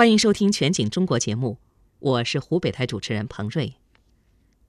[0.00, 1.58] 欢迎收听《全景中国》节目，
[1.98, 3.74] 我是湖北台主持人彭瑞。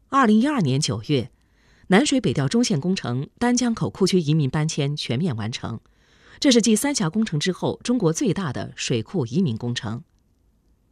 [0.10, 1.32] 二零一二年九月，
[1.88, 5.80] 南水北调中线工程丹江口库区移民搬迁全面完成，
[6.42, 10.04] 这是继三峡工程之后中国最大的水库移民工程。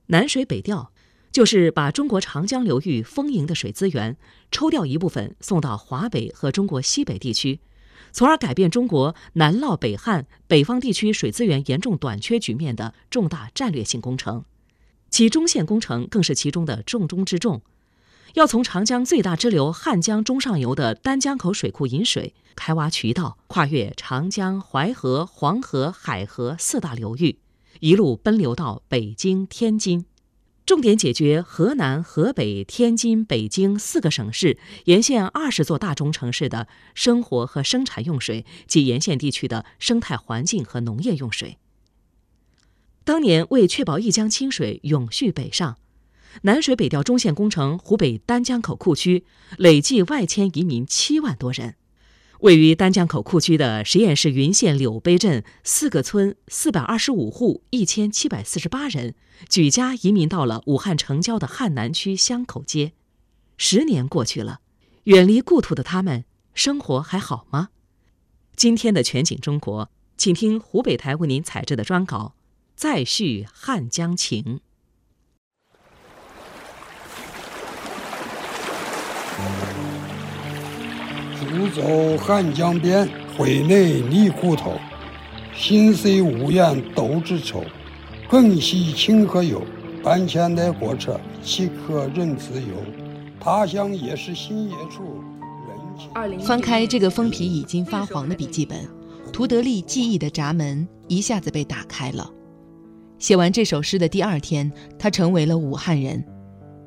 [0.05, 0.93] 南水北调
[1.33, 4.15] 就是把中国长江流域丰盈的水资源
[4.49, 7.59] 抽调一部分送到华北和中国西北地区。
[8.11, 14.43] 从而改变中国南涝北旱、北方地区水资源严重短缺局面的重大战略性工程，
[15.09, 17.61] 其中线工程更是其中的重中之重。
[18.35, 27.39] 要从长江最大支流汉江中上游的丹江口水库引水，开挖渠道，跨越长江、淮河、黄河、海河四大流域，
[27.79, 30.05] 一路奔流到北京、天津。
[30.69, 41.57] 重点解决河南、河北、天津、北京四个省市沿线二十座大中城市的生活和生产用水及沿线地区的生态环境和农业用水。
[43.03, 45.79] 当年为确保一江清水永续北上，
[46.43, 49.25] 南水北调中线工程湖北丹江口库区
[49.57, 51.77] 累计外迁移民七万多人。
[52.39, 59.13] 位于丹江口库区的十堰市云县柳碑镇四个村四百二十五户一千七百四十八人，
[59.49, 62.93] 举家移民到了武汉城郊的汉南区香口街。
[63.57, 64.61] 十年过去了，
[65.03, 66.23] 远离故土的他们，
[66.53, 67.71] 生活还好吗？
[68.55, 72.35] 今天的全景中国，请听湖北台为您采制的专稿
[72.73, 74.43] 《再续汉江情》。
[81.59, 83.05] 独走汉江边，
[83.37, 84.79] 回内立故头。
[85.53, 87.65] 心虽无怨斗之愁，
[88.29, 89.61] 更惜清河游。
[90.01, 92.77] 搬迁的国策，岂可任自由？
[93.41, 95.21] 他乡也是新野处。
[96.15, 98.79] 人翻开这个封皮已经发黄的笔记本，
[99.33, 102.31] 涂德利记忆的闸门一下子被打开了。
[103.17, 106.23] 写完这首诗的第二天，他成为了武汉人。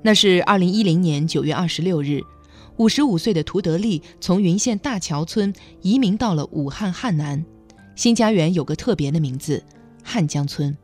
[0.03, 2.23] 那是二零一零年九月二十六日。
[2.79, 5.53] 五十五岁的涂德利从云县大桥村
[5.83, 7.45] 移民到了武汉汉南，
[7.95, 9.63] 新家园有个特别的名字——
[10.03, 10.77] 汉江村。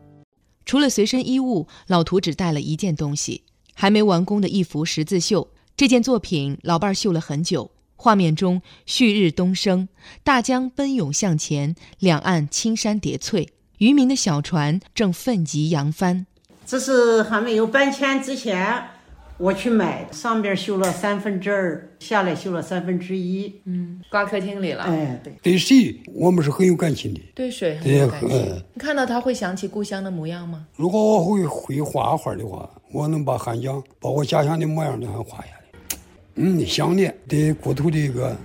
[0.67, 3.43] 除了随身衣物，老涂只带了一件东西：
[3.75, 5.49] 还没完工的一幅十字绣。
[5.77, 7.71] 这件作品老伴儿绣了很久。
[7.97, 9.89] 画面中，旭日东升，
[10.23, 13.49] 大江奔涌向前，两岸青山叠翠，
[13.79, 16.27] 渔民的小船正奋楫扬帆。
[16.67, 18.98] 这是还没有搬迁之前。
[19.39, 24.83] 我去买，上边修了三分之二，下来修了三分之一，嗯，挂客厅里了。
[24.83, 28.63] 哎，对，对水我们是很有感情的，对水很有感情。
[28.75, 30.67] 你看到它会想起故乡的模样吗？
[30.75, 35.99] 如果我会会画画的话，我能把汉江，把我家乡的模样都还画下来。
[36.35, 38.37] 嗯，想念对故土的一个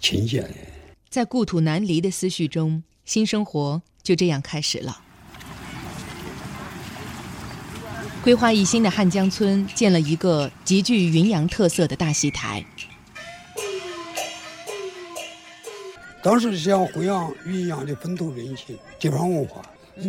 [0.00, 0.46] 亲切。
[1.08, 5.00] 在故土难离的思绪中，新生活就这样开始了。
[8.22, 12.64] 规划一新的汉江村建了一个极具云阳特色的大戏台。
[16.22, 19.60] 当时是想弘扬云阳的风土人情、地方文化。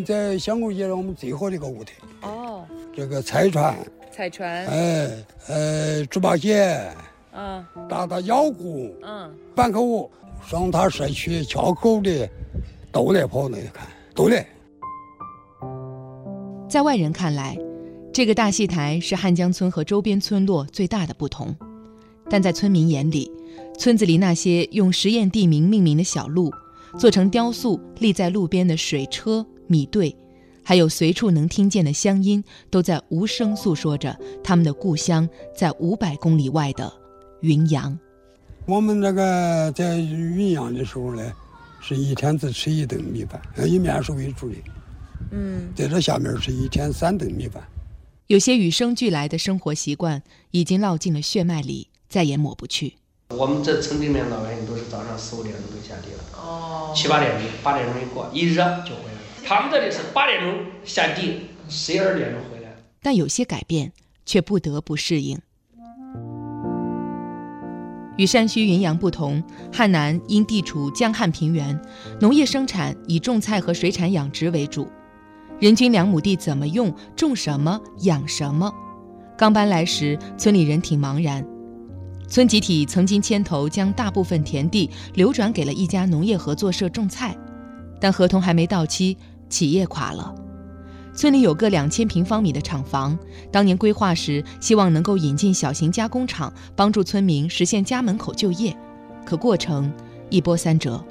[0.06, 1.94] 在香口街上，我们最好的一个舞台。
[2.22, 2.64] 哦。
[2.96, 3.76] 这个彩船。
[4.12, 4.68] 彩船。
[4.68, 5.10] 哎，
[5.48, 6.94] 呃，猪八戒。
[7.34, 7.66] 嗯。
[7.90, 8.96] 打打腰鼓。
[9.02, 9.36] 嗯。
[9.56, 10.12] 板口舞，
[10.48, 12.30] 双塔社区桥口的
[12.92, 14.46] 都来跑来看，都来。
[16.70, 17.58] 在外人看来。
[18.14, 21.54] 这个大戏台是汉江村和周边村落最大的不同，
[22.30, 23.32] 但在村民眼里，
[23.80, 26.54] 村子里那些用实验地名命名的小路，
[27.00, 30.16] 做成雕塑立在路边的水车、米队，
[30.64, 36.94] 还有随处能听见的乡音，都在无声诉说着他们的故乡在五百公里外的
[37.42, 37.98] 云阳。
[38.68, 41.34] 我们那个在云阳的时候呢，
[41.82, 44.56] 是一天只吃一顿米饭，以面食为主的。
[45.32, 47.64] 嗯，在这下面是一天三顿米饭。
[48.34, 52.96] 有些与生俱来的生活习惯已经烙进了血脉里，再也抹不去。
[53.30, 59.20] 我们这城里面老百姓都是早上四五点钟就下地了，哦，七八点钟，八点钟一过，一热就回来了。
[59.46, 62.76] 他们这里是八点钟下地，十一二点钟回来。
[63.04, 63.92] 但有些改变
[64.26, 65.40] 却不得不适应。
[68.18, 71.80] 与山区云阳不同，汉南因地处江汉平原，
[72.20, 74.88] 农业生产以种菜和水产养殖为主。
[75.64, 78.70] 人均两亩地怎么用，种什么，养什么？
[79.38, 81.42] 刚搬来时，村里人挺茫然。
[82.28, 87.34] 村集体曾经牵头将大部分田地流转给了一家农业合作社种菜，
[87.98, 89.18] 但合同还没到期，
[89.48, 90.36] 企业垮了。
[91.16, 93.18] 村里有个两千平方米的厂房，
[93.50, 98.76] 当年规划时希望能够引进小型加工厂，帮助村民实现家门口就业，
[99.26, 99.90] 可过程
[100.30, 101.02] 一波三折。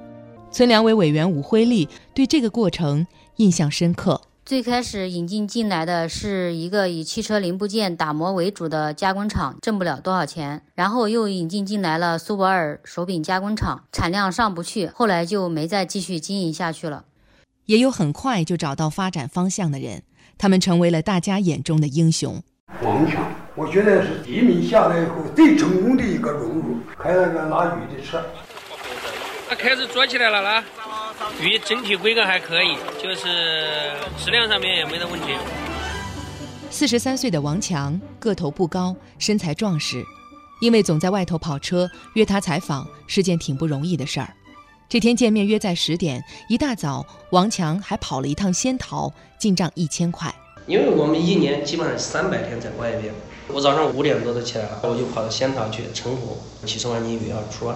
[0.50, 3.06] 村两委委员武辉利对这个过程
[3.36, 4.20] 印象深刻。
[4.44, 10.62] 最开始引进进来的是一个以汽车零部件打磨为主的加工厂，挣不了多少钱。
[10.74, 17.04] 然后又引进进来了苏泊尔手柄加工厂，产量上不去，后来就没再继续经营下去了。
[17.66, 20.02] 也有很快就找到发展方向的人，
[20.36, 22.42] 他们成为了大家眼中的英雄。
[22.82, 23.24] 王强，
[23.54, 28.20] 我觉得是移民下来以后最成功的一个融入，开了个拉鱼的车。
[29.48, 30.64] 他开始做起来了啦。
[31.40, 35.28] 鱼整体规格还可以，就是质量上面也没得问题。
[36.70, 40.04] 四十三岁的王强个头不高，身材壮实，
[40.60, 44.32] 因为总在外头跑车，约他采访是件挺不容易的事儿。
[44.88, 50.34] 这天见面约在十点，一大早王强还跑了一趟仙桃，进账一千块。
[50.66, 53.12] 因为我们一年基本上三百天在外边，
[53.48, 57.72] 我早上五点多就起来了，我就跑到仙桃去称呼七十万斤鱼要出。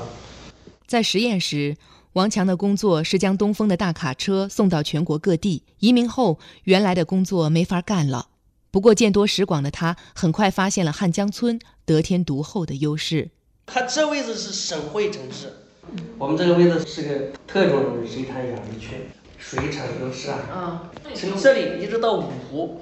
[0.86, 1.76] 在实验时。
[2.16, 5.62] 王强的工作是将东风的大卡车送到全国各地。
[5.80, 8.28] 移民后，原来的工作没法干了。
[8.70, 13.28] 不过见多识广的他，很快发现了汉江村得天独厚的优势。
[13.66, 15.52] 它这位置是省会城市，
[16.16, 18.88] 我们这个位置是个特种水产养殖区，
[19.36, 20.90] 水产优势啊。
[21.04, 22.80] 嗯从这里一直到五湖，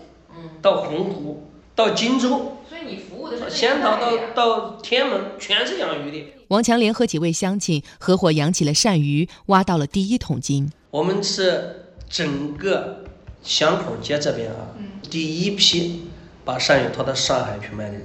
[0.62, 1.42] 到洪湖，
[1.74, 2.58] 到荆州。
[2.68, 6.32] 所以你服务的是仙桃到到天门，全是养鱼的。
[6.48, 10.70] 王强联合几位乡亲合伙养起了鳝鱼，挖到了第一桶金。
[10.90, 13.04] 我们是整个
[13.42, 14.68] 巷口街这边啊，
[15.10, 16.08] 第一批
[16.44, 18.02] 把鳝鱼拖到上海去卖的人，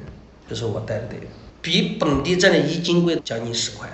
[0.50, 1.26] 就是我带的队的，
[1.62, 3.90] 比本地这里一斤贵将近十块。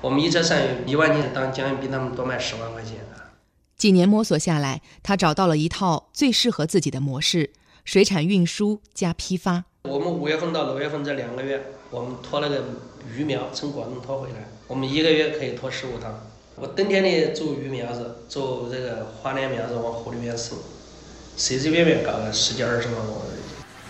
[0.00, 2.94] 我们一车鳝鱼一万斤，当将近比他们多卖十万块钱。
[3.76, 7.50] 几年摸索下来，他找到了一套最适合自己的模式：
[7.88, 9.64] 水产运输加批发。
[9.84, 11.58] 我们五月份到六月份这两个月，
[11.88, 12.62] 我们拖那个
[13.16, 16.14] 鱼苗从广东拖回来，我们一个月可以拖十五趟。
[16.56, 20.58] 我冬天里做鱼苗子，做这个花鲢苗子往湖里面送，
[21.38, 23.22] 随随便便搞个十几二十万我。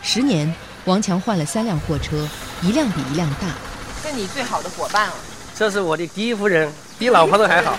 [0.00, 0.54] 十年，
[0.84, 2.24] 王强换了三辆货车，
[2.62, 3.52] 一辆比一辆大。
[4.00, 5.14] 是你最好的伙伴了。
[5.56, 7.76] 这是我的第一夫人，比老婆都还好。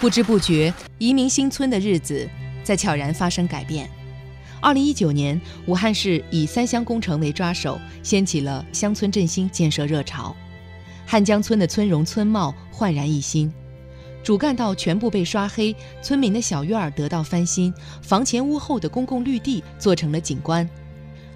[0.00, 2.26] 不知不觉，移民新村的日子
[2.64, 3.86] 在悄然发生改变。
[4.60, 10.36] 二零一九年，武汉市以三乡工程为抓手，掀起了乡村振兴建设热潮。
[11.06, 13.50] 汉江村的村容村貌焕然一新，
[14.22, 17.72] 主干道全部被刷黑，村民的小院儿得到翻新，
[18.02, 20.68] 房前屋后的公共绿地做成了景观。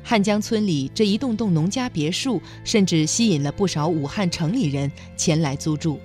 [0.02, 5.98] 汉江村里这一栋栋农家别墅，甚至吸引了不少武汉城里人前来租住。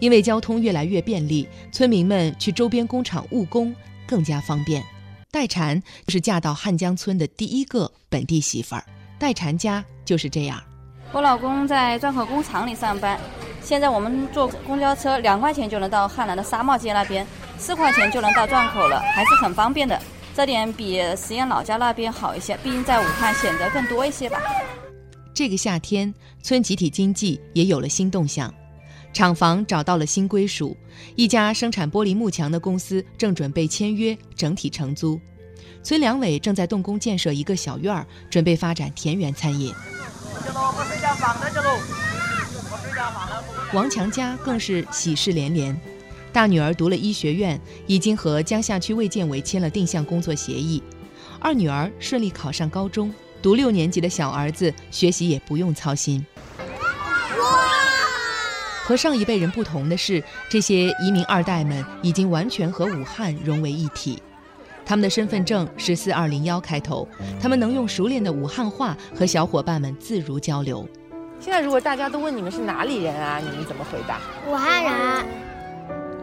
[0.00, 3.74] 因为交通越来越便利，村民们去周边工厂务工
[4.06, 4.82] 更加方便。
[5.30, 8.84] 待产是嫁到汉江村的第一个本地媳妇儿，
[9.18, 10.58] 待产家就是这样。
[11.12, 13.20] 我老公在钻口工厂里上班，
[13.62, 17.26] 现在我们坐公交车两块钱就能到汉南的沙帽街那边，
[17.58, 20.00] 四块钱就能到钻口了，还是很方便的。
[20.34, 24.40] 这点比十堰老家那边好一些，毕竟在武汉选择更多一些吧。
[25.34, 28.52] 这个夏天，村集体经济也有了新动向。
[29.12, 30.76] 厂房找到了新归属，
[31.16, 35.20] 一家生产玻璃幕墙的公司正准备签约整体承租。
[35.82, 39.74] 村两委正在动工建设一个小院儿，准备发展田园餐饮。
[43.72, 45.78] 王强家更是喜事连连，
[46.32, 50.82] 大女儿读了医学院，已经和江夏区卫健委签了定向工作协议；
[51.40, 56.24] 二女儿顺利考上高中，读六年级的小儿子学习也不用操心。
[58.88, 64.18] 和上一辈人不同的是，这些移民二代们已经完全和武汉融为一体。
[64.82, 67.06] 他们的身份证是四二零幺开头，
[67.38, 70.88] 他们能用熟练的武汉话和小伙伴们自如交流。
[71.38, 74.22] 现在如果大家都问你们是哪里人啊，你们怎么回答？
[74.50, 75.26] 武汉人。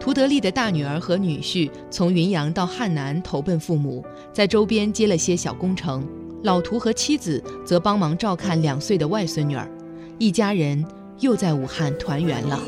[0.00, 6.04] 涂德利的大女儿和女婿从云阳到汉南投奔父母，在周边接了些小工程。
[6.42, 9.70] 老涂和妻子则帮忙照看两岁的外孙女儿，
[10.18, 10.84] 一家人。
[11.20, 12.60] 又在武汉团圆了。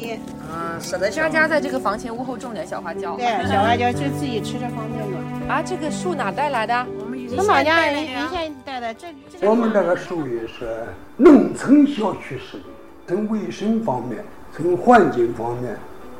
[0.51, 3.17] 啊，是的，家家在这个房前屋后种点小花椒。
[3.17, 5.55] 对，小花椒就自己吃着方便嘛。
[5.55, 6.87] 啊，这个树哪带来的？
[7.29, 8.95] 从老家原先带的。
[8.95, 9.09] 这
[9.43, 10.87] 我们这个属于是
[11.17, 12.65] 农村小区式的，
[13.07, 14.25] 从卫生方面、
[14.57, 15.77] 从环境方面、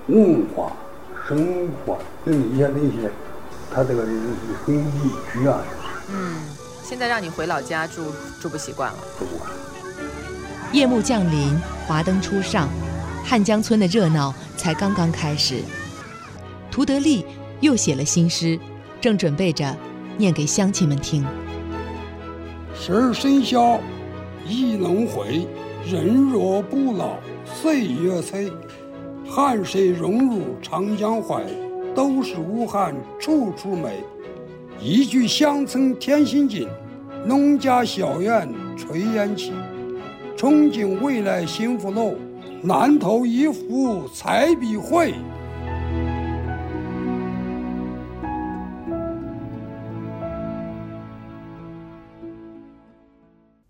[0.09, 0.73] 文化、
[1.27, 3.11] 生活等一些那些，
[3.75, 4.03] 它这个
[4.65, 5.63] 很宜居啊。
[6.11, 6.37] 嗯，
[6.83, 8.03] 现在让你回老家住，
[8.39, 8.99] 住不习惯了。
[9.19, 9.51] 不惯。
[10.71, 12.69] 夜幕降临，华灯初上，
[13.25, 15.63] 汉江村的热闹才刚刚开始。
[16.71, 17.25] 涂德利
[17.61, 18.59] 又写了新诗，
[19.01, 19.75] 正准备着
[20.19, 21.25] 念给乡亲们听。
[22.75, 23.81] 十二生肖
[24.47, 25.47] 一轮回，
[25.91, 28.53] 人若不老岁月催。
[29.27, 31.43] 汉水融入长江怀，
[31.95, 34.05] 都是武汉处处美。
[34.81, 36.69] 一句乡村添新景，
[37.27, 39.53] 农家小院炊烟起，
[40.39, 42.17] 憧憬未来幸福路，
[42.63, 45.13] 南头一幅彩笔绘。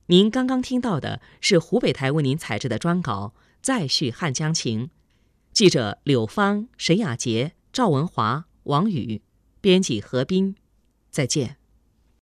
[0.04, 3.32] 您刚刚听到的是湖北台为您采制的专稿
[3.62, 4.86] 《再续汉江情》，
[5.54, 9.22] 记者柳芳、沈雅洁、赵文华、王宇，
[9.62, 10.54] 编辑何斌。
[11.10, 11.57] 再见。